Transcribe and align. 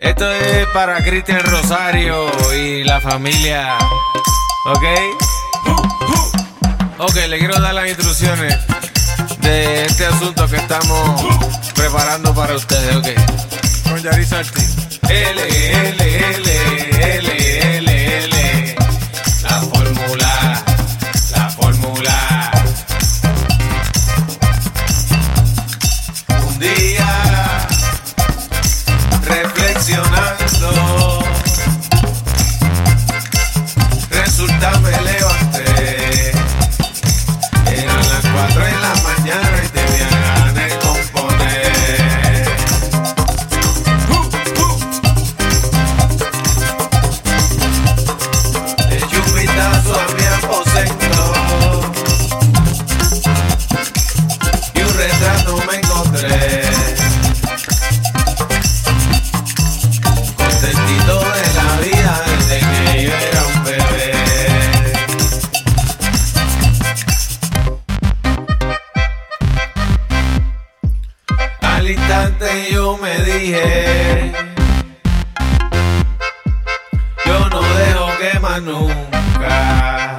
Esto 0.00 0.30
es 0.32 0.66
para 0.68 1.04
Cristian 1.04 1.40
Rosario 1.40 2.26
y 2.54 2.84
la 2.84 3.02
familia. 3.02 3.76
¿Ok? 4.64 4.82
Ok, 6.96 7.16
le 7.28 7.38
quiero 7.38 7.60
dar 7.60 7.74
las 7.74 7.86
instrucciones 7.86 8.56
de 9.40 9.84
este 9.84 10.06
asunto 10.06 10.48
que 10.48 10.56
estamos 10.56 11.22
preparando 11.74 12.34
para 12.34 12.54
ustedes. 12.54 12.96
Ok. 12.96 13.08
Con 13.90 14.02
Yaris 14.02 14.32
Arti. 14.32 14.62
L, 15.06 15.42
L, 15.42 16.34
L, 16.34 16.56
L, 17.00 17.16
L, 17.18 17.39
Instante 72.20 72.68
yo 72.70 72.98
me 72.98 73.16
dije. 73.24 74.30
Yo 77.24 77.48
no 77.48 77.62
dejo 77.62 78.10
que 78.18 78.38
nunca. 78.60 80.18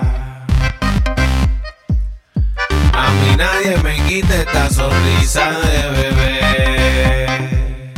A 2.94 3.12
mí 3.12 3.36
nadie 3.38 3.78
me 3.84 3.98
quite 4.08 4.42
esta 4.42 4.68
sonrisa 4.72 5.52
de 5.52 5.90
bebé. 5.92 7.94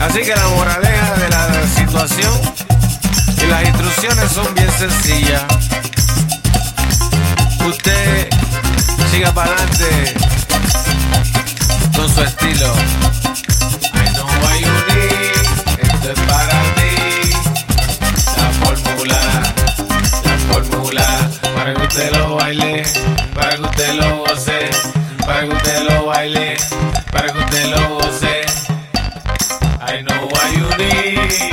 Así 0.00 0.20
que 0.20 0.36
la 0.36 0.48
moraleja 0.48 1.16
de 1.16 1.28
la 1.28 1.66
situación 1.66 2.40
y 3.36 3.46
las 3.46 3.64
instrucciones 3.64 4.30
son 4.30 4.54
bien 4.54 4.70
sencillas. 4.78 5.42
Usted 7.66 8.28
siga 9.10 9.32
para 9.32 9.52
adelante 9.52 10.29
con 12.00 12.08
su 12.14 12.22
estilo. 12.22 12.72
I 13.92 14.12
know 14.14 14.26
why 14.42 14.58
you 14.60 14.74
esto 15.82 16.12
es 16.12 16.20
para 16.20 16.58
ti. 16.76 16.92
La 18.36 18.48
fórmula, 18.60 19.20
la 20.24 20.36
fórmula, 20.50 21.06
para 21.54 21.74
que 21.74 21.82
usted 21.82 22.16
lo 22.16 22.36
baile, 22.36 22.82
para 23.34 23.56
que 23.56 23.62
usted 23.62 23.94
lo 23.94 24.18
goce, 24.18 24.70
para 25.26 25.40
que 25.42 25.48
usted 25.48 25.82
lo 25.90 26.06
baile, 26.06 26.56
para 27.12 27.32
que 27.32 27.38
usted 27.38 27.64
lo 27.74 27.94
goce. 27.96 28.46
I 29.86 30.02
know 30.02 30.28
why 30.32 30.56
you 30.56 30.68
need. 30.78 31.50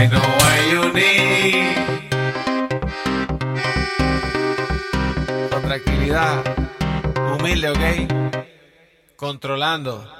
I 0.00 0.06
know 0.06 0.20
what. 0.20 0.48
Con 5.50 5.62
tranquilidad. 5.62 6.44
Humilde, 7.34 7.70
¿ok? 7.70 9.16
Controlando. 9.16 10.17